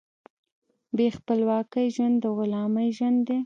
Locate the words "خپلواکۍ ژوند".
1.17-2.15